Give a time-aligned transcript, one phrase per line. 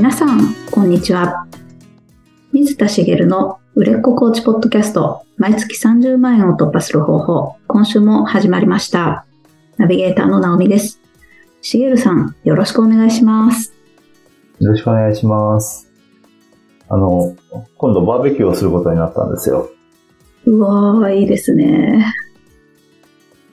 [0.00, 1.46] 皆さん、こんにちは。
[2.52, 9.26] 水田茂の売れっ子コーチポッドキャスト、毎月30万円を突破する方法、今週も始まりました。
[9.76, 11.02] ナビゲーターの直美です。
[11.60, 13.74] 茂さん、よろしくお願いします。
[14.58, 15.92] よろしくお願いします。
[16.88, 17.36] あの、
[17.76, 19.68] 今度バーベキューをすることになったんですよ。
[20.46, 22.06] うわー、いいですね。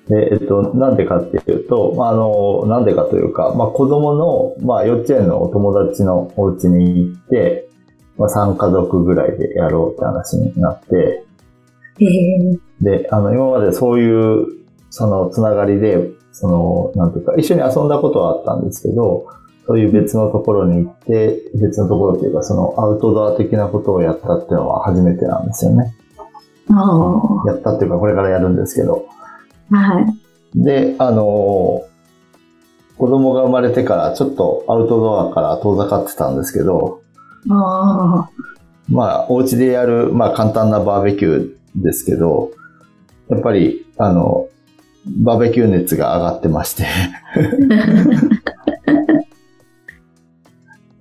[0.09, 7.69] で、えっと、なんでかっていうと、まあ、あの、なんでかというか、まあ、子供の、まあ、幼稚園のお友達のお家に行って、
[8.17, 11.23] まあ、3家族ぐらいでやろうって話になって、
[11.99, 14.47] えー、で、あの、今までそういう、
[14.89, 19.27] その、つながりで、その、なんていうか、一緒に遊んだことはあったんですけど、
[19.65, 25.93] そういう別のところに行って、別のところというか、そのアウトドア的なことをやったっていうのは初めてなんですよね。
[27.47, 29.05] やったっていうか、これからやるんですけど。
[29.69, 30.63] はい。
[30.63, 31.83] で、あの
[32.97, 37.01] 子供が生まれてからちょっとアウトドアから遠ざかってたんですけど、
[37.49, 38.29] あ
[38.89, 42.51] まあ、お家でやる、まあ、簡単なバーベキューですけど、
[43.29, 44.47] やっぱり、あの、
[45.23, 46.85] バーベキュー熱が上がってまして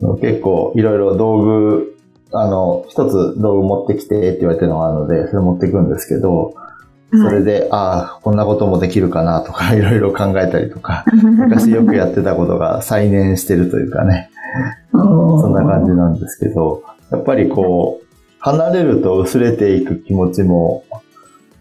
[0.21, 1.97] 結構いろいろ道具、
[2.33, 6.55] あの、一つ道具持ってきてって言われてるのがあるので、それ持っていくんですけど、
[7.23, 14.31] それで、はい、ああ、こんなこともできるかなとか、 いろいろ考えたりとか、 昔よくやってたことが再燃してるというかね、
[14.93, 18.07] そんな感じなんですけど、やっぱりこう、
[18.39, 20.85] 離れると薄れていく気持ちも、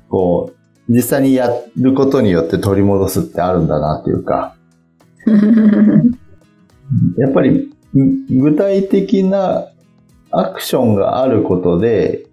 [0.09, 0.56] こう、
[0.88, 4.56] 実際にやることによって取り戻すってあるんだなっていうか、
[7.17, 7.72] やっぱり
[8.30, 9.67] 具体的な
[10.30, 12.25] アクションがあることで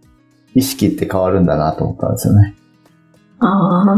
[0.54, 2.54] 意識って変わるんだなと思ったんですよね。
[3.42, 3.96] ああ。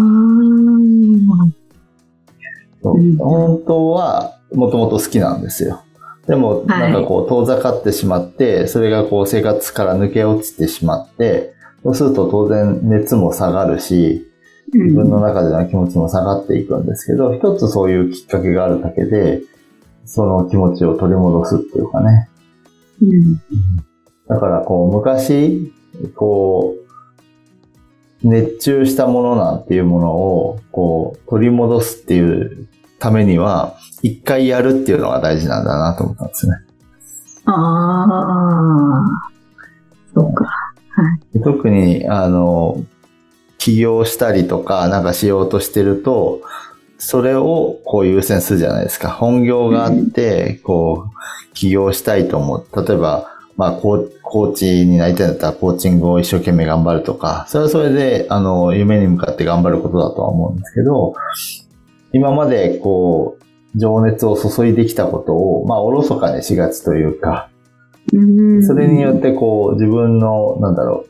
[2.82, 5.82] 本当はもともと好きなんですよ。
[6.26, 14.26] でも、なんかこう、遠ざかってしまって、それがこう、生活から抜け落ちてしまって、そうすると当然熱も下がるし、
[14.72, 19.42] 自分の中での気持ちも下がっていくんですけど、一つそういうきっかけがあるだけで、
[20.06, 22.28] その気持ちを取り戻すっていうかね。
[23.02, 23.36] うん、
[24.28, 25.72] だからこう、昔、
[26.16, 26.83] こう、
[28.24, 32.66] 熱中したものなんていうものを、こう、取り戻すっていう
[32.98, 36.56] ためには、一回やるっていうのが大事なんだなと思ったんですね。
[37.44, 39.30] ああ、
[40.14, 40.44] そうか。
[40.44, 40.50] は
[41.34, 42.82] い、特に、あの、
[43.58, 46.40] 起業したりとか、なんかしようとしてると、
[46.98, 49.10] それをこう優先するじゃないですか。
[49.10, 52.86] 本業があって、こう、起業したいと思う。
[52.86, 61.14] 例えば、まあコー、コーチになりたいんだったら、コーチングを一生懸命頑張るとか、それはそれで、あの、夢に向かって頑張ることだとは思うんですけど、
[62.12, 67.48] 今まで、こう、情熱を注いできたことを、まあ、おろそかにしがちというか、
[68.66, 71.06] それによって、こう、自分の、なんだろ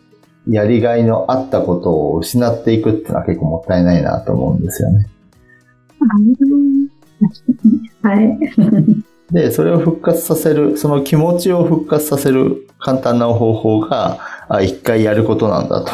[0.46, 5.06] う、やりがいのあったことを失っていくっていうのは結構もったいないなと思うんですよね。
[8.02, 8.38] はい。
[9.34, 15.90] で、それを復活させる、その気持ちを復活させる簡単な方法が、あ、一回やることなんだと。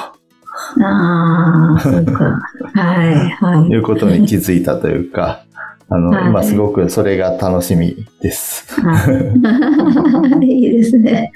[0.84, 2.38] ああ、そうか。
[2.74, 3.68] はい、はい。
[3.72, 5.44] いうことに気づいたというか、
[5.88, 8.78] あの、はい、今すごくそれが楽しみです。
[8.78, 9.10] は
[10.42, 11.32] い、 いいですね。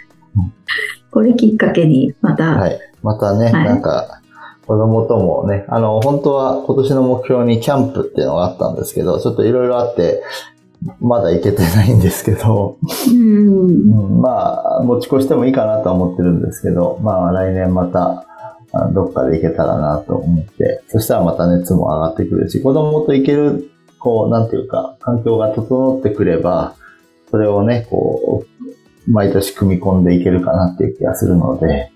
[1.10, 2.44] これきっかけに、また。
[2.54, 2.78] はい。
[3.02, 4.20] またね、はい、なんか、
[4.66, 10.22] 子供ともね、あの、本当は今年の目標にキャンプっていうのがあったんですけど、ちょっといろいろあって、
[11.00, 12.78] まだ行けてないんですけど、
[13.08, 18.26] うん、まあ、持ち越してもいいかなとは思ってるんですけど、まあ来年また、
[18.92, 26.74] どっかで行けたらなと思って、そしたらまた熱も上がってくるし、子供と行ける、こう、なんていうか、環境が整ってくれば、
[27.30, 31.92] それをね、こう、毎年組み込んでいけるかなっていう気がするので、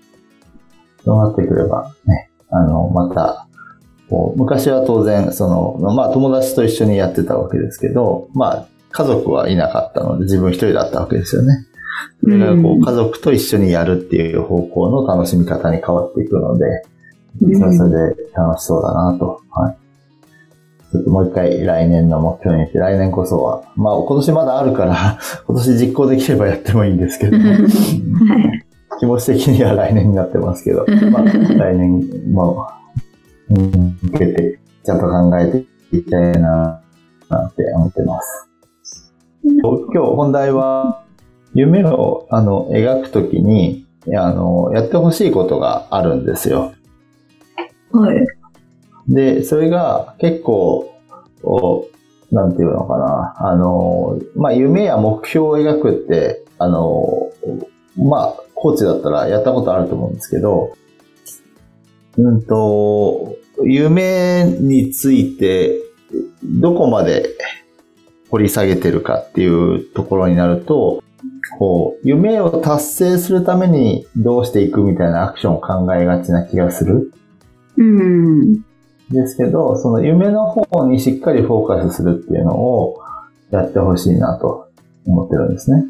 [1.03, 3.45] そうなってくればね、あの、また、
[4.09, 5.47] こう昔は当然、そ
[5.79, 11.65] の、まあ友達と一緒にやってたわけですけど、まあ家族はいなかったので自分一人だったわけですよね。
[12.21, 16.83] それがこう家族と一緒にやるっていう方向の楽しみ方に変わっていくので、
[17.39, 19.41] それはそれで楽しそうだなと。
[19.51, 19.77] はい。
[20.91, 27.57] ちょっともう一回来年の目標にして、来年こそは、まあ今年まだあるから、 今年実行できればやってもいいんですけど、はい、
[28.99, 32.67] 気持ち的には来年になってますけど、 まあ来年も
[33.49, 35.65] 向けて、ちゃんと考えて
[35.95, 36.81] いきたいな、
[37.29, 38.48] なんて思ってます。
[39.43, 41.03] 今日本題は、
[41.53, 43.85] 夢をあの描くときに
[44.17, 46.73] あの、やってほしいことがあるんですよ。
[47.91, 48.25] はい。
[49.07, 50.95] で、それが結構、
[52.31, 57.31] なんていうのかな、あの、まあ、夢や目標を描くって、あの、
[57.97, 60.73] まあ、コーチだったらやったことあると思うんですけど、
[62.17, 65.75] うんと、夢について、
[66.43, 67.29] どこまで
[68.31, 71.03] 掘り下げてるかっていうところになると、
[71.57, 77.11] こう、夢を達成するためにどうしていくみたいなアクションを考えがちな気がする。
[77.77, 78.61] うん。
[79.09, 83.01] ですけど、その夢の方にしっかりフォーカスするっていうのを
[83.51, 84.69] やってほしいなと
[85.05, 85.85] 思ってるんですね。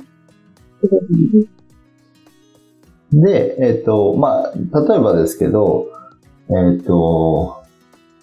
[3.12, 5.88] で、えっ、と、まあ、例えばですけど、
[6.50, 7.64] えっ、と、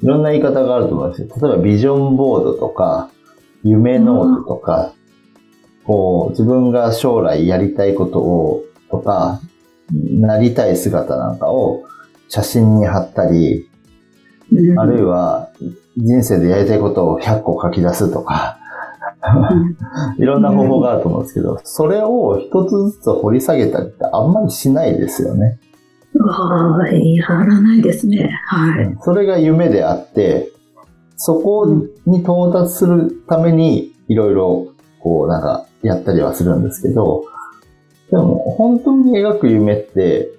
[0.03, 1.29] いろんな言い方があると思うんですよ。
[1.43, 3.11] 例えばビジョンボードとか、
[3.69, 4.93] 夢ノートとか、
[5.85, 9.41] こう、自分が将来やりたいことを、とか、
[9.93, 11.85] なりたい姿なんかを
[12.29, 13.69] 写真に貼ったり、
[14.53, 15.51] うんあるいは
[15.97, 18.59] 人生でやりたいことを100個書き出すとか、
[20.19, 25.59] いろんな方法があると思うんですけど、それを一つずつ掘り下げたりってあんまりしないですよね。
[26.19, 28.31] はい、やらないですね。
[28.47, 28.97] はい。
[29.01, 30.53] それが夢であって、
[31.17, 31.67] そこ
[32.07, 37.25] に到達するためにいろいろこうなんかやったりはするんですけど、
[38.11, 40.31] でも本当に描く夢って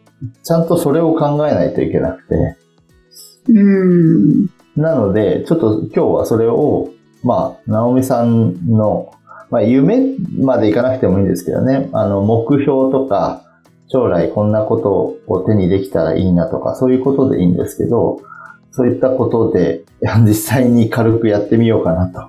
[0.44, 2.58] ちゃんとそれを考えないといけなくて、
[3.50, 4.46] うん。
[4.76, 6.90] なので、ちょっと今日はそれを、
[7.24, 9.14] まあ、ナオミさんの、
[9.50, 13.44] まあ、夢までいかなくてもいいんですけどね、あの、目標とか、
[13.90, 18.20] 将来こんなことを手にできたらいいなとか、そういうことでいいんですけど、
[18.78, 19.84] そういったことで、
[20.24, 22.20] 実際に軽くやってみようかなと。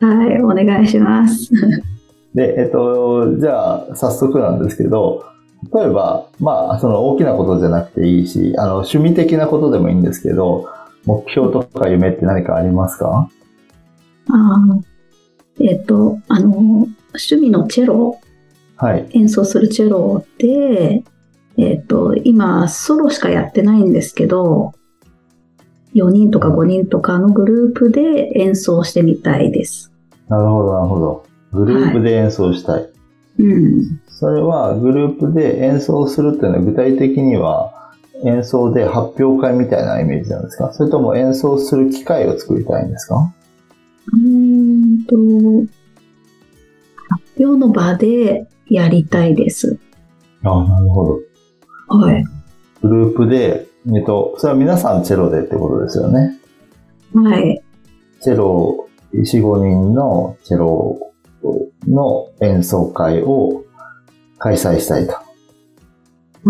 [0.00, 1.50] はい、お願いします。
[2.34, 5.22] で、えっと、じゃあ、早速なんですけど、
[5.74, 10.66] 例えば、まあ、その大きなことじゃなくていいし、あの、趣味的なことでもいいんですけど、
[11.04, 13.28] 目標とか夢って何かありますか？
[14.30, 16.88] あーえっ、と、あの、趣
[17.36, 18.18] 味のチェロ、
[18.76, 19.06] はい。
[19.10, 21.02] 演奏するチェロで、
[21.58, 24.72] えっ、と、今、ソロしかやってないんですけど、
[25.94, 29.92] 4人とか5人とかのグループで演奏してみたいです。
[30.28, 31.26] なるほど、なるほど。
[31.52, 32.88] グループで演奏したい。
[33.38, 34.00] うん。
[34.08, 37.72] それはグループで演奏するっていうのは具体的には
[38.24, 40.72] 演奏で発表会みたいなイメージなんですか？
[40.72, 43.32] それとも演奏する機会を作りたいんですか？
[44.12, 45.16] うーんと、
[47.08, 49.78] 発表の場でやりたいです。
[50.42, 51.20] あなるほど。
[51.88, 52.24] はい。
[52.82, 56.38] グループで、えっと、それは皆さんチェロでってことですよね。
[57.14, 57.62] はい。
[58.20, 60.98] チェロ、4、5人のチェロ
[61.86, 63.64] の演奏会を
[64.38, 65.14] 開催したいと。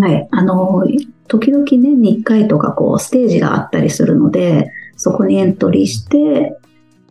[0.01, 0.29] はい。
[0.31, 0.85] あの、
[1.29, 6.57] 時々年に1回とかこうステージがあったりするので、そこにエントリーして、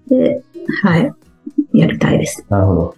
[0.08, 0.44] で、
[0.84, 1.14] はい。
[1.74, 2.46] やりたいです。
[2.50, 2.96] なるほど。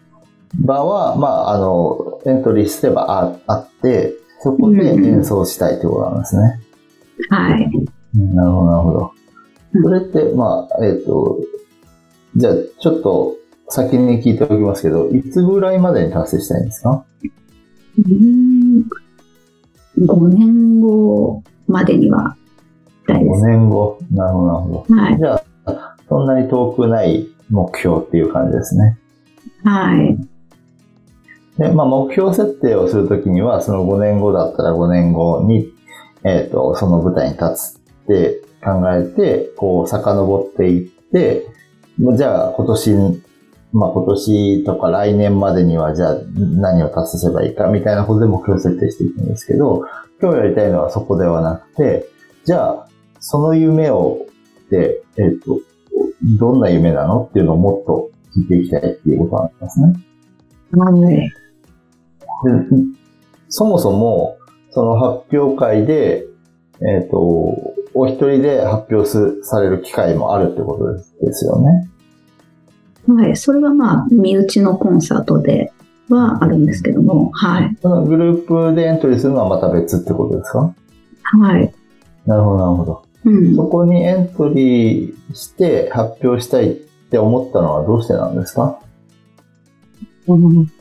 [0.56, 3.06] 場は、まあ、あの、エントリーすれば
[3.48, 6.60] ああって、そこで演奏したいってことなんですね。
[7.30, 7.70] はい。
[8.16, 9.12] うんなるほど、なるほど
[9.74, 9.80] う。
[9.80, 11.40] んそれって、まあ、えっ、と、
[12.36, 13.36] じゃあ、ちょっと
[13.70, 17.04] 先に聞いておきますけど、いつぐらいまでに達成したいんですか？
[17.98, 18.86] うーん
[20.00, 22.36] 5年後までには
[23.04, 23.46] したいで ?5 す。
[23.46, 24.00] 年後。
[24.12, 24.96] なるほど、なるほど。
[24.96, 25.18] はい。
[25.18, 28.98] じゃあ、そんなに遠くない目標っていう感じですね。
[29.64, 30.18] はい。
[31.60, 35.74] で、まあ、目標設定をするときには、その5年後だったら5年後に、
[36.24, 41.48] えっ、と、その舞台に立つって考えて、こう、遡っていって、
[42.16, 43.24] じゃあ、今年、
[43.74, 49.86] まあ、今年とか来年までには、じゃあ、何を達成すればいいか、みたいなことで目標設定していくんですけど、
[50.22, 52.08] 今日やりたいのはそこではなくて、
[52.46, 52.88] じゃあ、
[53.20, 54.26] その夢を、
[54.70, 55.60] で、えっ、と、
[56.38, 57.28] どんな夢なの？
[57.30, 59.94] っていうのをもっと聞いていきたいっていうことなんですね。
[60.74, 61.02] はい。
[61.02, 61.32] で
[63.50, 64.38] そもそも、
[64.72, 66.26] その発表会で、
[66.82, 67.18] えっ、と、
[67.94, 71.90] お一人で発表すされる機会もあるってことですですよね。
[73.08, 73.36] はい。
[73.36, 75.74] それはまあ、身内のコンサートで
[76.08, 77.76] はあるんですけども、はい。
[77.82, 80.74] そのグループでエントリーするのはまた別ってことですか？
[81.24, 81.74] はい。
[82.28, 83.04] なるほど、なるほど。
[83.26, 83.56] うん。
[83.56, 86.76] そこにエントリーして発表したいっ
[87.10, 88.80] て思ったのはどうしてなんですか？
[90.28, 90.72] うん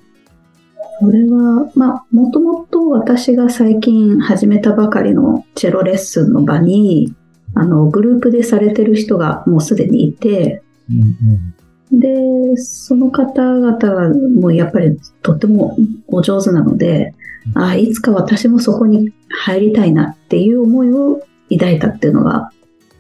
[1.00, 7.14] それは、まあ、もともと私が最近始めたばかりのチェロレッスンの場に、
[7.54, 11.54] あの、グループでされてる人がもうすでにいて、うん
[11.90, 15.76] で、その方々がもうやっぱりとっても
[16.06, 17.14] お上手なので、
[17.54, 22.50] あいつか私もそこに入りたいなっていう思いを抱いたっていうのが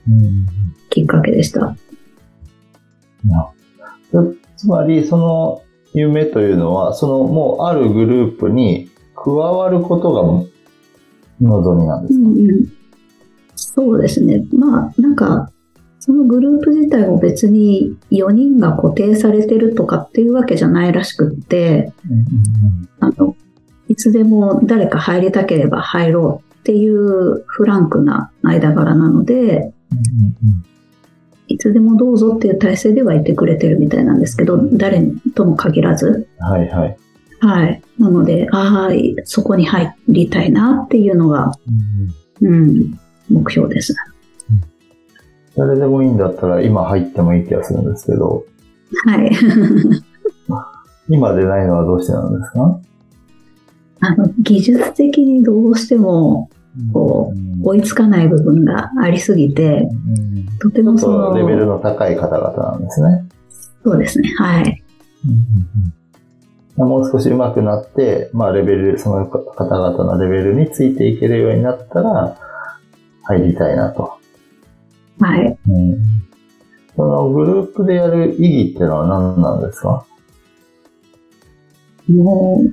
[0.08, 0.46] うんうん
[0.90, 1.76] きっかけでした。
[4.56, 5.62] つまり、その
[5.94, 10.22] 夢というのは、そのもうあるグループに加わることが
[11.40, 12.72] 望みなんですか、うんうん、
[13.54, 14.44] そうですね。
[14.52, 15.50] まあ、なんか、
[16.00, 21.92] そのグループ自体も別に4人が固定されてるとかっていうわけじゃないらしくって、
[23.00, 23.36] あの、
[23.88, 29.72] いつでも誰か入りたければ入ろうっていうフランクな間柄なので、
[31.48, 35.02] いつでもどうぞっていう体制ではいてくれてるみたいなんですけど、誰
[35.34, 36.28] とも限らず。
[36.38, 36.96] はいはい。
[37.40, 37.82] はい。
[37.98, 38.92] なので、ああ、
[39.24, 41.52] そこに入りたいなっていうのが、
[42.42, 42.98] うん、うん、
[43.30, 43.94] 目標です。
[45.56, 48.44] 誰でもいいんだったら今入ってもいい気がするんですけど。
[49.06, 49.30] はい。
[51.08, 52.80] 今でないのはどうしてなんですか？
[54.00, 56.50] あの、技術的にどうしても、
[56.92, 57.32] こ
[57.62, 59.88] う、追いつかない部分がありすぎて、
[60.60, 61.34] とてもその。
[61.36, 63.24] レベルの高い方々なんですね。
[63.84, 64.82] そうですね、はい。
[66.76, 72.36] もう少し上手くなって、まあレベル、その方々のレベルについていけるようになったら、
[73.22, 74.12] 入りたいなと。
[75.18, 75.58] はい。
[75.68, 75.96] うん、
[76.94, 80.06] そのグループでやる意義っていうのは何なんですか？
[82.08, 82.70] もう、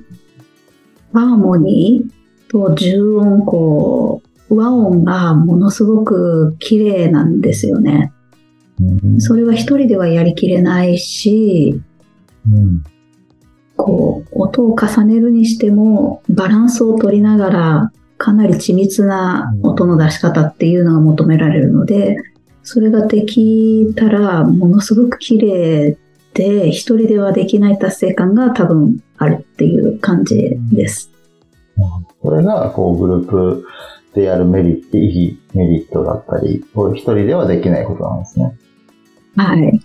[1.12, 2.10] ハーモニー
[2.48, 8.12] と重音、こう、和音がものすごく綺麗なんですよね。
[8.80, 11.80] うん、それは一人ではやりきれないし、
[12.46, 12.84] うん、
[13.76, 22.16] こう、音を重ねるにしても、バランスを取りながら、かなり緻密な音の出し方っていうのが求められるので、
[22.62, 25.96] それができたら、ものすごく綺麗
[26.34, 31.10] で、一人ではできない達成感が多分あるっていう感じです。
[32.20, 33.66] これが、こう、グループ
[34.14, 36.64] でやるメリット、意義、メリットだったり、
[36.94, 38.56] 一人ではできないことなんですね。
[39.36, 39.80] はい。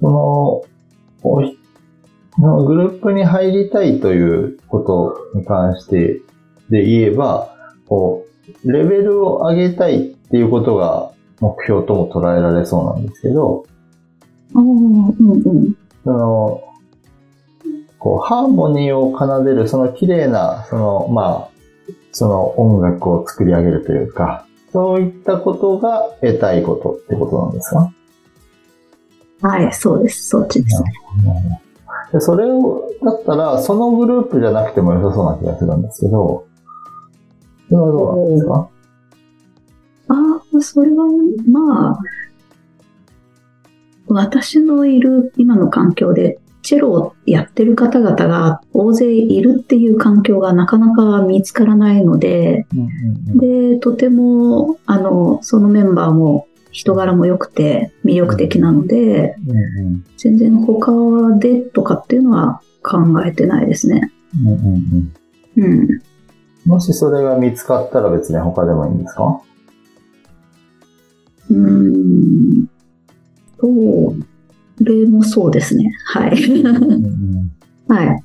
[0.00, 0.62] その、
[2.38, 6.22] のグループに入りたいということに関して
[6.70, 7.54] で言えば、
[7.86, 8.26] こ
[8.64, 13.66] う、レベルを上げたいっていうことが目標とも捉えられそうなんですけど、
[14.54, 16.62] うんうん、その、
[18.00, 21.50] こう、ハーモニーを奏でる、その綺麗な、その、まあ、
[22.12, 27.92] その音楽を作り上げるというか、そういったことが得たいことってことなんですか？
[29.42, 30.28] はい、そうです。
[30.28, 30.92] そっちですね。
[32.12, 36.46] でそれを、だったら、そのグループじゃなくても良さそうな気がするんですけど、
[37.68, 38.68] それはどうなんですか？
[40.08, 40.14] あ、
[40.60, 41.04] それは、
[41.46, 41.98] まあ、
[44.08, 52.66] 私のいる今の環境で、チェロをやってる方々が大勢いるっていう環境がなかなか見つからないので、
[53.34, 59.36] で、とても、あの、そのメンバーも人柄も良くて魅力的なので、
[60.16, 60.92] 全然他
[61.38, 64.12] でとかっていうのは考えてないですね。
[65.56, 65.88] うん。
[66.66, 69.40] もしそれが見つかったら別に他でもいいんですか？
[71.50, 72.68] うん。
[73.58, 74.26] そう。
[74.84, 75.92] れもそうですね。
[76.06, 76.30] はい。
[77.88, 78.24] はい。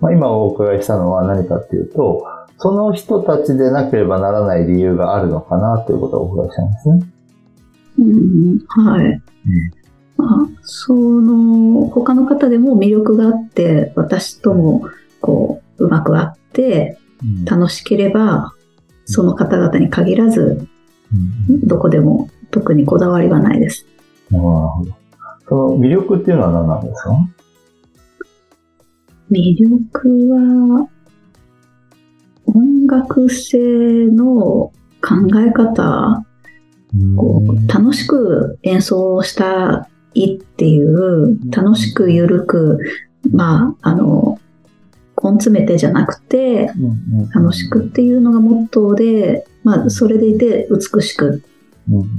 [0.00, 2.26] まあ、今お伺いしたのは何かっていうと、
[2.58, 7.00] その人たちでなければならない理由があるのかなということをお伺いしたんですね。
[7.98, 9.04] うん、はい。
[9.06, 9.20] うん
[10.16, 14.88] まあ、その、他の方でも魅力があって、私とも、
[15.20, 16.98] こう、うまくあって、
[17.44, 18.52] 楽しければ、
[19.06, 20.66] その方々に限らず、
[21.64, 23.86] どこでも特にこだわりはないです。
[24.30, 25.03] なるほど。
[25.48, 27.10] その魅力っていうのは何なんですか？
[29.30, 30.88] 魅力は、
[32.46, 34.72] 音楽性の考
[35.46, 36.24] え方、
[37.16, 42.78] こう楽しく演奏したいっていう、楽しくゆるく、
[43.32, 44.38] まあ、あの、
[45.22, 46.70] 根詰めてじゃなくて、
[47.34, 51.42] 楽しくっていうのがモットーで、まあ、それでいて美しく、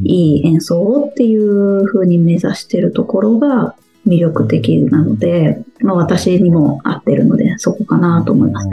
[0.03, 3.75] いい演奏をっていうふうに目指してるところが
[4.07, 8.69] 魅力的なので、まあ、私にも合ってるので、そこかなと思います。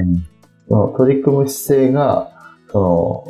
[0.68, 2.30] その取り組む姿勢が、
[2.70, 2.78] そ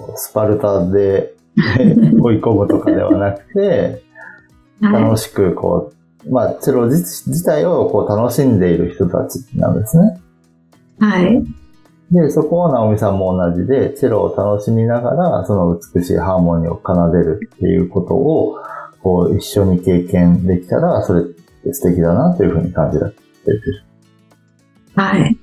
[0.09, 1.35] の、スパルタで
[2.21, 4.03] 追い込むとかではなくて、
[4.81, 5.93] 楽しくこ
[6.27, 10.21] う、まあ、チェロ自体をこう楽しんでいる人たちなんですね。
[10.99, 11.45] はい。
[12.13, 18.59] で、そこは直美さんも同じで、チェロを楽しみながら、その美しいハーモニーを奏でるっていうことを、
[19.03, 23.19] こう、一緒に経験できたら、それって素敵だなというふうに感じられて
[23.51, 23.85] る。
[24.95, 25.39] はい。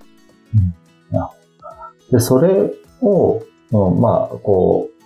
[0.55, 2.71] うん、で、それ
[3.01, 4.99] を、まあ、こう、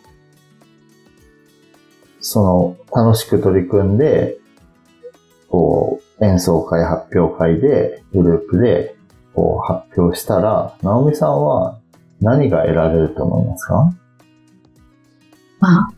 [2.20, 4.38] その、楽しく取り組んで、
[5.48, 8.96] こう、演奏会、発表会で、グループで、
[9.34, 11.78] こう、発表したら、直美さんは
[12.22, 13.94] 何が得られると思いますか？
[15.60, 15.90] まあ、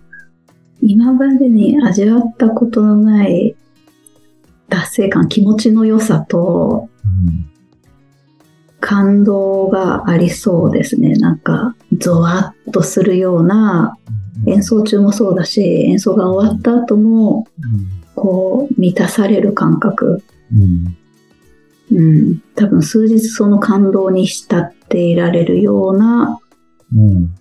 [0.81, 3.55] 今までに味わったことのない
[4.69, 6.89] 達成感、気持ちの良さと、
[8.79, 11.13] 感動がありそうですね。
[11.15, 13.97] なんか、ゾワッとするような、
[14.47, 17.47] 演奏中もそうだし、演奏が終わった後も、
[18.15, 20.21] こう、満たされる感覚。
[20.53, 20.95] うん、
[22.55, 26.39] 多分数日その感動に浸っていられるような、
[26.93, 27.35] うん、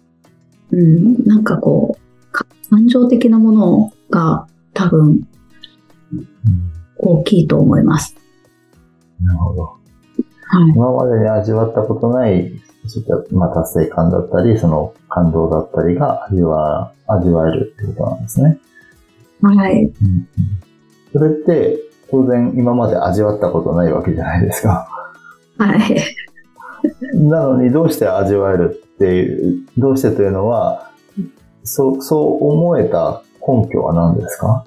[0.71, 5.27] うん、なんかこう、感情的なものが多分、
[6.97, 8.17] 大きいと思います。
[9.23, 9.63] なるほど。
[9.63, 12.53] はい、今までに味わったことない、
[13.33, 18.59] まあ、達成感だったり、その感動だったりが味わ味わえるってことなんですね。
[19.43, 19.85] はい。
[19.85, 20.29] うん、
[21.13, 21.79] それって、
[22.14, 24.88] 当然今まで味わったことないわけじゃないですか。
[25.59, 25.97] はい。
[27.14, 30.92] なのにどうして味わえるっていう、どうしてというのは、
[31.64, 34.64] そう、そう思えた根拠は何ですか？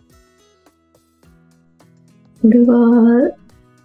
[2.42, 3.32] これは、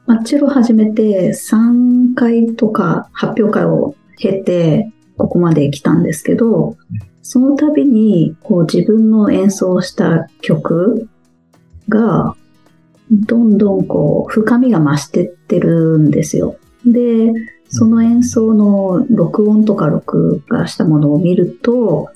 [0.06, 6.76] マッチロ始めて3回とか発表会を経て、ここまで来たんですけど、
[7.22, 11.08] その度にこう自分の演奏した曲
[11.88, 12.34] が
[13.12, 16.56] どんどんこう深みが増してってるんですよ。
[16.86, 17.30] で、
[17.68, 22.10] その演奏の録音とか録画したものを見ると、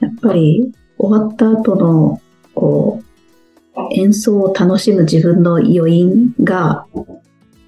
[0.00, 2.20] やっぱり終わった後の
[2.54, 6.86] こう演奏を楽しむ自分の余韻が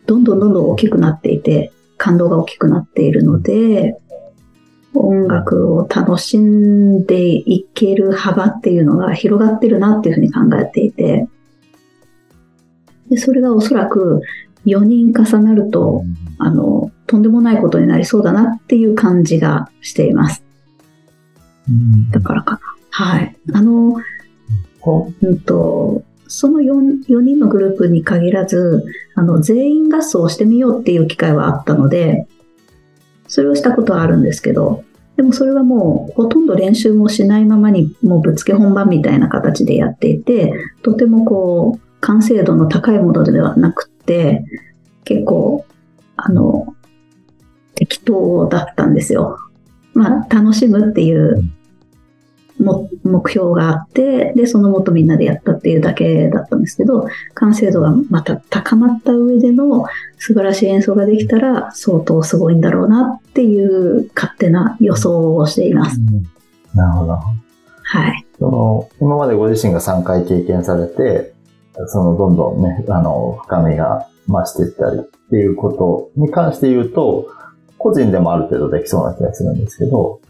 [0.07, 3.97] どんどんどんどん大きくなっていて、感動が大きくなっているので、
[4.95, 11.27] 音楽を楽しんでいける幅っていうのが広がってるなっていうふうに考えていて、
[13.11, 14.23] でそれがおそらく
[14.67, 16.05] 4人重なると、
[16.39, 20.43] あの、とんでもないことになりそうだなっていう感じがしています。
[22.11, 22.61] だからかな。
[22.91, 23.37] はい。
[23.53, 23.97] あの、
[25.23, 32.27] うんと、その 4, 4人のグループに限らず、あの、全員合奏をしてみようっていう機会はあったので、
[33.29, 34.85] それをしたことはあるんですけど、
[35.17, 44.45] でもそれはもうほとんど練習もしないままにもうぶっつけ本番みたいな形でやっていて、とてもこう、完成度の高いものではなくて、
[45.05, 45.67] 結構、
[46.17, 46.77] あの、
[47.75, 49.39] 適当だったんですよ。
[49.93, 51.43] まあ、楽しむっていう
[52.61, 65.99] 目標があって、で、そのもとみんなでやったっていうだけだったんですけど、完成度がまた高まった上での素晴らしい演奏ができたら相当すごいんだろうなっていう勝手な予想をしています。
[65.99, 66.23] うん、
[66.79, 67.19] なるほど。
[67.83, 68.27] はい。
[68.39, 71.35] その、今までご自身が3回経験されて、
[71.89, 77.29] そのどんどんね、あの、深みが増していったりっていうことに関して言うと、
[77.79, 80.21] 個人でもある程度できそうな気がするんですけど、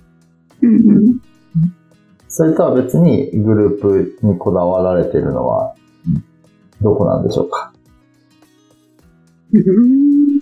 [0.63, 1.21] うんうん、
[2.29, 5.75] それとは別にグループにこだわられているのは、
[6.83, 7.73] どこなんでしょうか、
[9.53, 10.41] うん、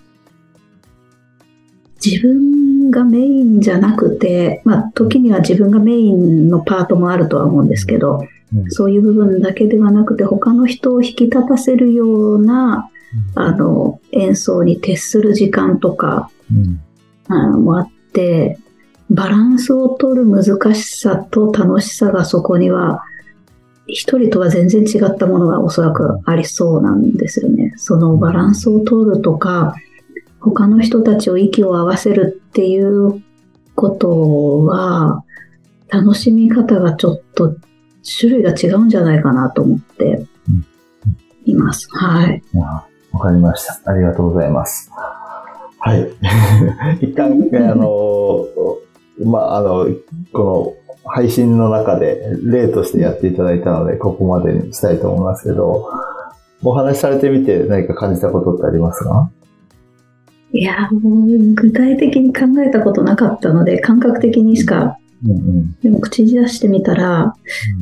[2.04, 8.28] 自分がメインじゃなくて、まあ、時には自分がメインのパートもあるとは思うんですけど、うん、
[8.68, 12.90] そういう部分だけではなくて、他の人を引き立たせるような、
[13.36, 16.80] うん、あの、演奏に徹する時間とか、うん、
[17.28, 18.58] あのもあって、
[19.10, 23.02] バランスを取る難しさと楽しさがそこには、
[23.86, 27.74] 一人とは全然違ったものがおそらくありそうなんですよね。
[27.76, 29.74] そのバランスを取るとか、
[30.40, 33.22] 他の人たちを息を合わせるっていう
[33.74, 35.22] ことは、
[35.88, 37.56] 楽しみ方がちょっと
[38.18, 40.26] 種類が違うんじゃないかなと思って
[41.44, 41.88] います。
[41.90, 42.42] はい。
[43.12, 43.80] わかりました。
[43.90, 44.90] ありがとうございます。
[45.78, 46.10] はい。
[47.00, 47.32] 一旦、
[47.70, 48.46] あの、
[49.24, 49.86] まあ、あの、
[50.32, 55.86] この配信の中で例としてやっていただいたので、ここまでにしたいと思いますけど、
[56.62, 59.30] お話しされてみて何か感じたことってありますか？
[60.52, 64.94] いや、もう具体的に考えたことなかったので、感覚的にしか、うんうん、
[65.82, 67.34] でも口に出してみたら、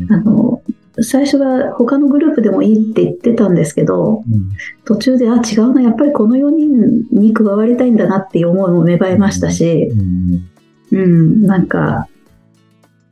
[0.09, 0.63] うん、あの、
[1.01, 4.51] 最初は他のグループでもいいって言ってたんですけど、うん、
[4.85, 10.49] 途中で、あ、違うな、やっぱりこの4人に加わりたいんだなっていう思いも芽生えましたし、うん
[10.93, 12.07] うん、なんか、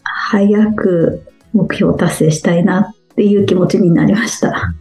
[0.02, 4.74] 早く目標達成したいなっていう気持ちになりました。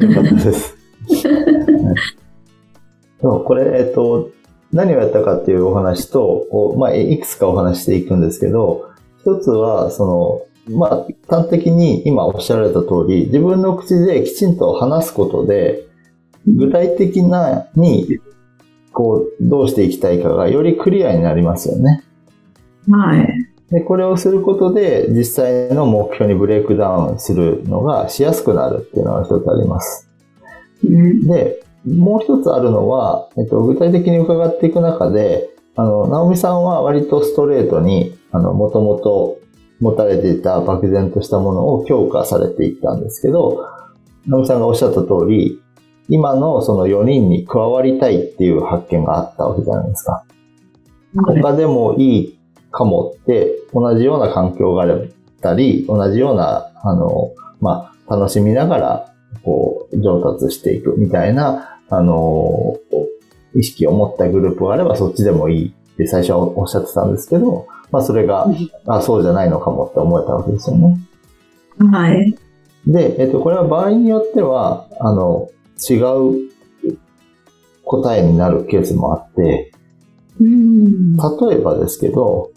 [0.00, 0.76] よかったです。
[3.20, 4.30] そうこれ、えっと、
[4.72, 15.86] 何をやったかっていうお話と、まあ、いくつかお話していくんですけど、一つは、その、まあ、端的に今おっしゃられた通り、自分の口できちんと話すことで、
[16.46, 18.18] 具体的なに、
[18.92, 22.02] こう、どうしていきたいかがよりクリアになりますよね。
[22.90, 23.48] はい。
[23.70, 30.08] で、これをすることで、実際の目標にブレイクダウンするのがしやすくなるっていうのが一つあります。
[30.84, 39.38] うん、で、もう一つあるのは、えっと、具体的に伺っていく中で、あの、直美さんは割とストレートに、あの、もともと
[39.80, 43.64] 持たれていた漠然としたものを強化されていったんですけど、
[44.26, 45.60] 直美さんがおっしゃった通り、
[46.08, 50.24] 今のその4人に加わりたいっていう発見があったわけじゃないですか。
[51.14, 52.38] 他でもいい
[52.70, 55.06] かもって、同じような環境があっ
[55.40, 62.76] たり、同じような、あの、まあ、楽しみながら、こう、上達していくみたいな、あの、
[63.54, 68.46] 意識を持ったグループがあればそっちでもいいって最初はおっしゃってたんですけど、まあそれが、
[68.86, 70.98] あそうじゃないのかもって思えたわけですよね。
[71.90, 72.36] はい。
[72.86, 75.48] で、えっと、これは場合によっては、あの、
[75.88, 76.50] 違う
[77.84, 79.72] 答えになるケースもあって、
[80.40, 82.50] 例えばですけど、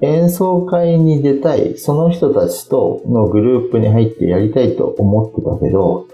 [0.00, 6.06] 演奏会に出たい、その人たちとのグループに入ってやりたいと思ってたけど、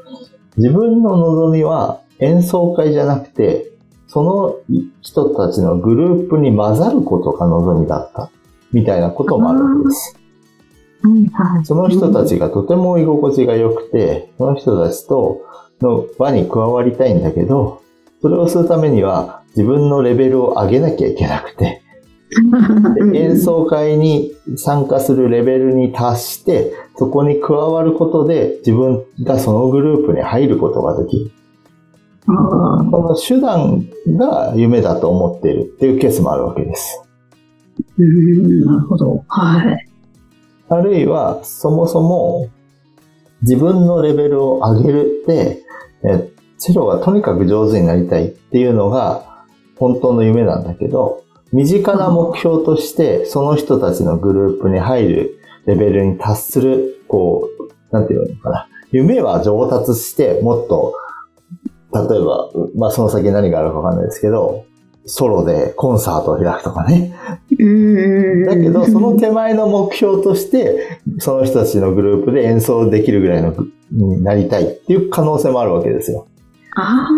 [0.56, 3.72] 自分の望みは演奏会じゃなくて、
[4.06, 4.56] その
[5.00, 8.30] 人たちのグループに混ざることが望みだった、
[8.72, 10.18] みたいなこともあるわけです。
[11.64, 15.40] その人たちがとても居心地が良くて、その人たちと
[15.80, 17.82] の輪に加わりたいんだけど、
[18.20, 21.81] それをするためには自分のレベルを上げなきゃいけなくて、
[23.14, 31.30] 演奏会に参加するレベルに達して、そこに加わることで自分がそのグループに入ることができる。
[32.26, 33.84] この手段
[34.16, 37.02] が夢だと思っているっていうケースもあるわけです。
[37.98, 39.24] うん、なるほど。
[39.28, 39.88] はい。
[40.68, 42.48] あるいは、そもそも
[43.42, 45.62] 自分のレベルを上げるって、
[46.04, 49.44] えチェロがとにかく上手になりたいっていうのが
[49.76, 57.48] 本当の夢なんだけど、身近な目標として、その人たちのグループに入るレベルに達する、こ
[57.90, 58.68] う、なんていうのかな。
[58.90, 60.94] 夢は上達して、もっと、
[61.94, 64.64] 例えば、まあその先何があるかわかんないですけど、
[65.04, 67.14] ソロでコンサートを開くとかね。
[68.46, 73.54] だけど、その手前の目標として、その人たちのグループで演奏できるぐらいの
[73.90, 76.28] になりたいっていう可能性もあるわけですよ。
[76.74, 77.08] あ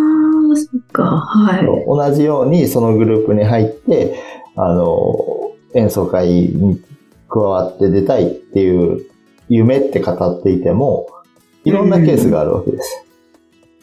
[0.53, 1.67] あ、そっか、はい。
[1.87, 4.17] 同じようにそのグループに入って、
[4.57, 6.81] あの、演奏会に
[7.29, 9.07] 加わって出たいっていう
[9.49, 11.07] 夢って語っていても、
[11.65, 13.05] いろんなケースがあるわけです。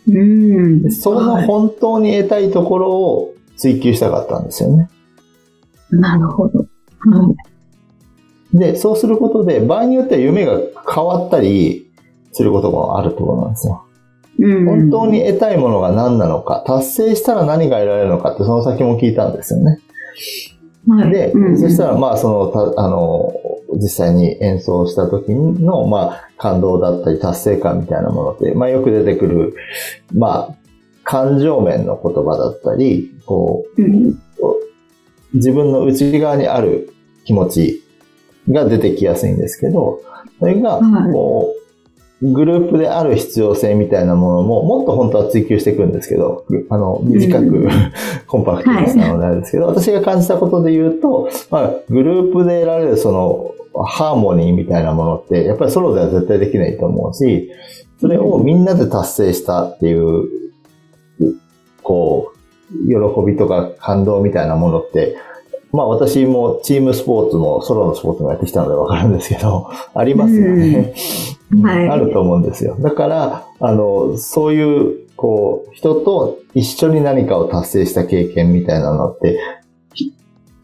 [0.08, 0.92] うん。
[0.92, 4.90] その本当に得たいところを追求したかったんですよね。
[5.92, 6.60] なるほど。
[6.60, 6.66] は
[8.54, 8.58] い。
[8.58, 10.60] で、そうすることで、場合によっては夢が
[10.94, 11.92] 変わったり
[12.32, 13.84] することもあるところなんですよ。
[14.42, 19.80] 本当に得たいものが何なのか、達成したら何が得られるのかってその先も聞いたんですよね。
[20.88, 23.34] はい、で、うん、そしたらまあその、たあの、
[23.74, 29.56] 実際に演奏した時の、まあ、感動だったり達成感みたいなものって、まあよく出てくる、
[30.14, 30.56] まあ、
[31.04, 34.20] 感情面の言葉だったり、こう、うん、
[35.34, 36.94] 自分の内側にある
[37.26, 37.84] 気持ち
[38.50, 40.02] が出てきやすいんですけど、
[40.40, 40.80] それが、
[41.14, 41.61] こう、
[42.22, 47.70] グループである必要性みたいなものも、もっと本当は追求していくんですけど、あの、短く、うん、
[48.28, 57.50] コンパクトにしたのであるんですけど、はい、私が感じたことで言うと、まあ、グループで得られるその、ハーモニーみたいなものって、やっぱりソロでは絶対できないと思うし、
[58.00, 60.28] それをみんなで達成したっていう、
[61.82, 62.42] こう、
[62.88, 65.18] 喜びとか感動みたいなものって、
[65.74, 70.94] まあ私もチームスポーツもソロのスポーツもやってきたのでわかるんですけど、 ありますよね。
[71.64, 72.76] はい、あると思うんですよ。
[72.80, 79.38] だから、あの、そういう、こう、人と一緒に何かを達成した経験みたいなのって、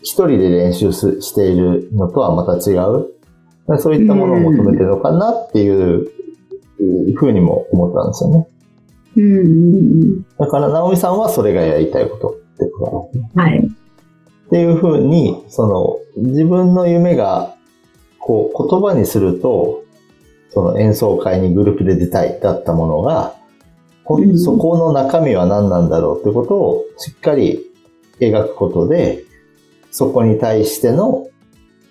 [0.02, 3.08] 一人で練習しているのとはまた違う。
[3.80, 6.10] そういったものを求めてるのかなっていう
[7.16, 8.48] ふうにも思ったんですよね。
[9.18, 13.70] うん、だから、直美さんはそれがやりたいことってことはい。
[14.48, 17.56] っていうふうに、その、自分の夢が、
[18.20, 19.84] こう、言葉にすると、
[20.50, 23.36] その演奏会にグループで出たいだったものが、
[24.38, 27.66] そこの中身は何なんだろうってことをしっかり
[28.22, 29.24] 描くことで、
[29.92, 31.28] そこに対しての、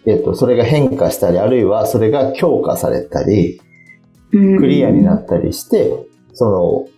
[0.07, 3.61] えっと、それが変化したり、あるいはそれが強化されたり、
[4.31, 5.92] クリアになったりして、
[6.33, 6.88] その、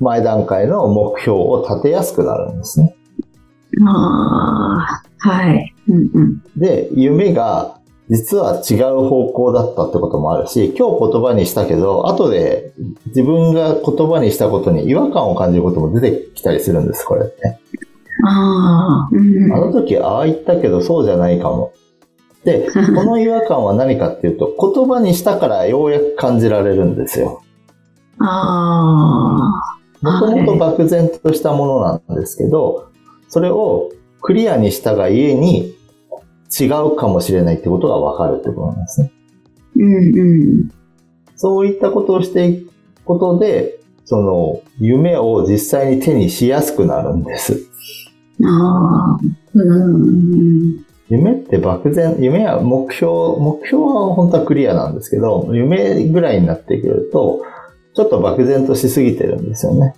[0.00, 2.95] 前段階の目標を立てやすくなるんですね。
[3.86, 5.74] ああ、はい。
[5.88, 12.72] うんうん、で、夢が実は違う方向だったってこともあるし、今日言葉にしたけど、後で
[13.06, 17.58] 自分が言葉にしたことに違和感を感じることも出てきたりするんです、これって。
[18.24, 21.72] ああ、うん、あの時ああ言ったけどそうじゃないかも。
[22.44, 27.42] で、 この違和感は何かっていうと、言葉にしたからようやく感じられるんですよ。
[28.20, 29.52] あ
[30.02, 30.20] あ。
[30.20, 32.86] もともと漠然としたものなんですけど、
[33.28, 35.74] それをクリアにしたがゆえに
[36.58, 39.12] 違うかもしれないってことがわかるってことなんですね。
[39.76, 40.24] うんう
[40.64, 40.70] ん。
[41.36, 42.70] そういったことをしていく
[43.04, 47.68] ことで、その夢を実際に手にしやすくなるんです。
[48.44, 49.18] ああ、
[49.54, 50.84] うん。
[51.08, 57.42] 夢って漠然、夢は目標、目標は本当はクリアなんですけど、夢ぐらいになってくると、
[57.94, 59.94] ちょっと漠然としすぎてるんですよね。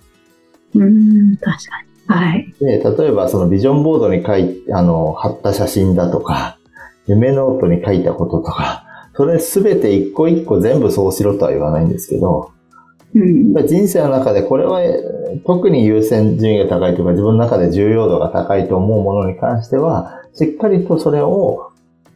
[0.75, 1.88] うん、確かに。
[2.09, 2.53] はい。
[2.59, 6.57] で、例えばそのビジョンボードに書いあの、貼った写真だとか、
[7.05, 8.83] 夢ノートに書いたこととか、
[9.15, 12.51] それすべて一個一個全部そうしろとは言わないんですけど、
[13.13, 14.81] うん、人生の中でこれは
[15.45, 21.71] 特に優先順位が高いというか自分の中で重要度が高いと思うものに関しては、しっかりとそれを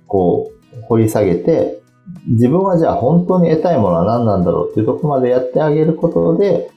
[0.08, 1.80] こう掘り下げて、
[2.28, 6.72] 自分はじゃあ本当に得たいものは何なんだろうっていうところまでやってあげることで、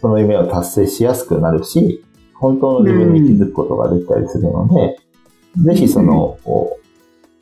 [0.00, 2.02] その夢を達成しやすくなるし、
[2.38, 4.98] 本当の自分に気づくことができたりするので、
[5.58, 6.38] うん、ぜひその、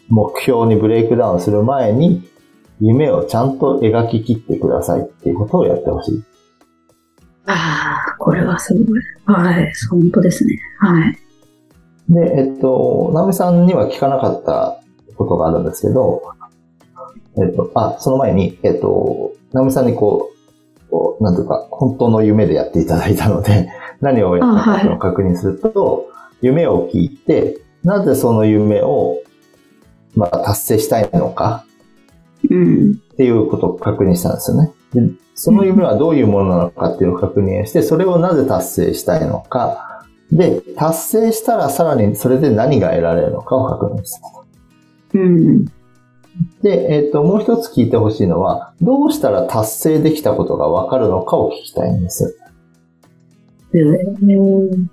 [0.08, 2.22] 目標にブレイクダウンする前に、
[2.80, 6.22] 夢をちゃんと描き切ってくださいっていうことをやってほしい。
[7.46, 9.00] ああ、これはすごい。
[9.26, 10.58] はい、本当ですね。
[10.78, 11.18] はい。
[12.08, 14.80] で、えっと、ナミさんには聞かなかった
[15.16, 16.22] ことがあるんですけど、
[17.36, 23.68] えっと、あ、その前に、えっと、ナミさんにこう、こうなんていうか、本当の夢でやっていただいたので、
[24.00, 29.20] 何をやったかを確認すると、夢を聞いて、なぜその夢を、
[30.14, 31.64] まあ、達成したいのか、
[32.44, 32.46] っ
[33.16, 34.72] ていうことを確認したんですよね。
[34.92, 35.00] で
[35.34, 44.20] その夢はどういうものなのかっていうのを確認して、それをなぜ達成したいのか、で、達成したらさらにそれで何が得られるのかを確認した。
[45.14, 45.64] うん。
[46.62, 52.38] で、えっ、ー、と、もう一つ聞いてほしいのは、どうしたら達成できたことがわかるのかを聞きたいんです。
[53.74, 54.86] えー、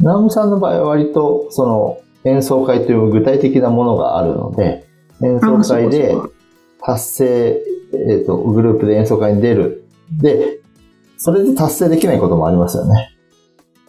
[0.00, 4.86] ナムさんの場合は割と、その、演奏会という具体的なものがあるので、
[5.22, 6.14] 演奏会で
[6.80, 7.62] 達成、
[7.94, 9.84] えっ、ー、と、グループで演奏会に出る。
[10.20, 10.60] で、
[11.16, 13.16] それで達成できないこともありますよね。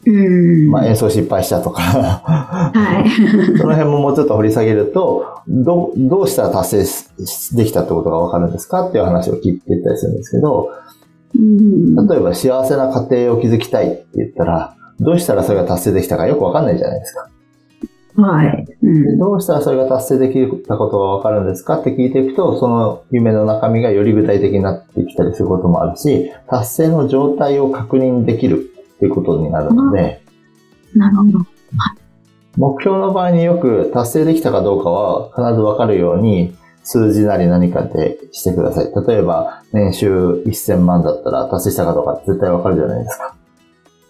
[0.05, 0.69] うん。
[0.69, 3.09] まあ演奏失敗したとかはい。
[3.57, 10.92] その辺ももうちょっと掘り下げると、どどうしたら達成できたってことがわかるんですかっていう話を聞いていったりするんですけど、うん、
[11.35, 17.29] 例えば幸せな家庭を築きたいって言ったら、どうしたらそれが達成できたかよくわかんないじゃないですか。
[18.15, 30.21] はい、うん、どうしたらそれが達成できたことがわかるんですかって聞いていくと、その夢の中身がより具体的になってきたりすることもあるし、達成の状態を確認できるっていうことになるので、
[30.93, 31.39] なるほど。
[32.55, 38.91] 目標の場合によく達成できたかどうかは必ずわかるように、数字なり何かでしてください。
[39.07, 43.35] 例えば、年収1000万だったら達成したかどうか絶対わかるじゃないですか。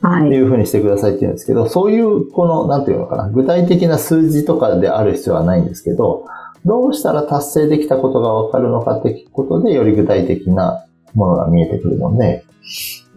[0.01, 0.27] はい。
[0.27, 6.25] っていうふうにしてくださいって言うんですけど、そういう、この、なんていうのかな、具体的な数字とかである必要はないんですけど、
[6.65, 12.45] どうしたら達成できたことがわかるのかって聞くことで、より具体的なものが見えてくるので、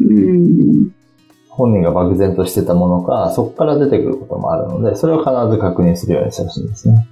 [0.00, 0.90] うん
[1.48, 7.08] 本人が漠然としてたものか、そこから出てくることもあるので、それを必ず確認するようにしてほしいんですね。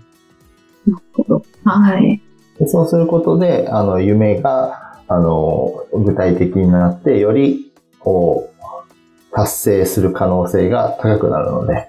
[0.86, 1.42] なるほど。
[1.64, 2.20] はい。
[2.58, 11.88] でそうすることで、あの、夢が、あの、具体的になって、より、こう、達成する可能性が高くなるので、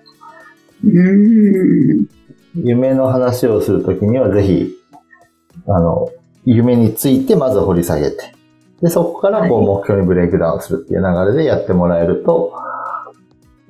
[0.84, 2.08] うん。
[2.56, 4.74] 夢の話をするときには、ぜひ、
[5.68, 6.10] あの、
[6.46, 8.34] 夢についてまず掘り下げて、
[8.82, 12.54] で、そこからこう目標にブレイクダウンするっていう流れでやってもらえると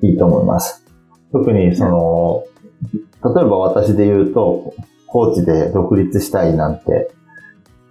[0.02, 0.84] いいと思います。
[1.32, 2.44] 特にその、
[3.34, 4.74] 例えば私で言うと、
[5.16, 7.08] コーチで独立したいなんて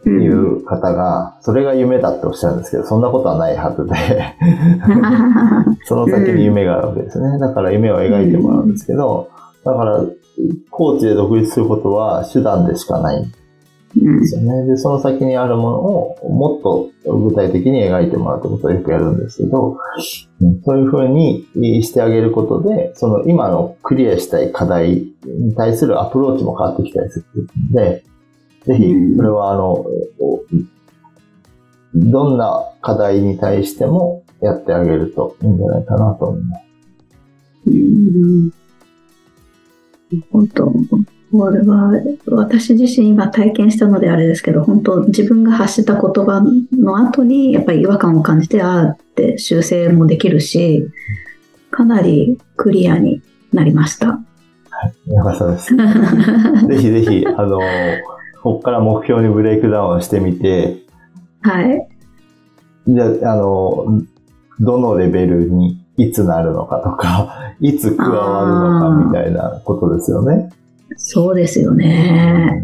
[0.05, 3.95] いう方が、それが夢だっておっしゃるんですけど、そんなことはないはずで
[5.85, 7.39] その先に夢があるわけですね。
[7.39, 9.29] だから夢を描いてもらうんですけど、
[9.63, 10.05] だから、
[10.69, 13.25] コーチで独立することは手段でしかない
[13.95, 14.67] ですよね。
[14.67, 19.79] で、その先にあるものをもっと具体的に描いてもらうってことをよくやるんですけど、
[20.63, 21.47] そういうふうに
[21.81, 28.03] してあげることで、その今のクリアしたい課題に対するアプローチも変わってきたりするので、
[28.65, 29.85] ぜひ、これはあの、
[31.93, 36.65] どんな課題に対してもやってあげるといいんじゃないかなと思います。
[37.67, 38.51] うん。
[40.31, 40.73] 本当。
[41.31, 41.91] これは
[42.27, 46.41] 私自身今体験したのであれですけど、本当自分が発した言葉
[46.77, 50.87] の後にやっぱり違和感を感じて、ああって修正もできるし、
[51.71, 54.19] かなりクリアになりました。
[55.07, 55.75] よかったです。
[56.67, 57.59] ぜひぜひ、あの、
[58.41, 60.77] ここから目標にブレイクダウンしてみて、
[61.41, 61.87] はい。
[62.87, 64.01] じゃあ、あの、
[64.59, 70.49] どのレベルにいつなるのかとか、 いつ加わるのかみたいなことですよね。
[70.97, 72.61] そうですよね。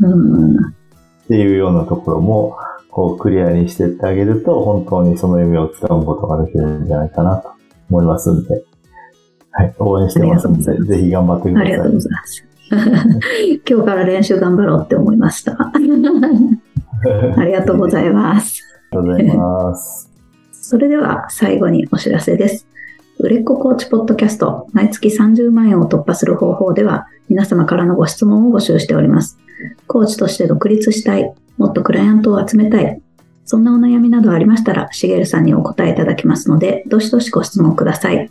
[0.00, 0.56] うん。
[0.56, 0.58] っ
[1.28, 2.56] ていうようなところも、
[2.90, 7.50] こうクリアにしていってあげると、本当にその夢をつかむことができるんじゃないかなと
[7.88, 8.64] 思いますんで、
[9.52, 11.66] はい、応援してますので、ぜひ頑張ってください。
[11.66, 12.46] ありがとうございます。
[13.68, 15.56] 今日から練習頑張ろうって思いました。
[17.36, 18.62] ありがとうございます。
[18.92, 20.10] ありがとうございます。
[20.52, 22.66] それでは最後にお知らせです。
[23.18, 29.38] 売れっ子コーチポッドキャスト、毎月30万円を突破する方法では、皆様からのご質問を募集しております。
[29.86, 33.02] コーチとして独立したい、もっとクライアントを集めたい、
[33.44, 38.30] そんなお悩みなどありましたら、しげるさんにお答えいただきますので、どしどしご質問ください。